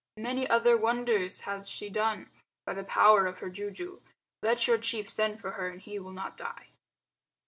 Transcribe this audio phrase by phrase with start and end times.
[0.17, 2.31] Many other wonders has she done
[2.65, 4.01] by the power of her juju.
[4.41, 6.69] Let your chief send for her and he will not die."